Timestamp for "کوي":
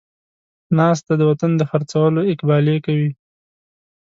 2.85-3.09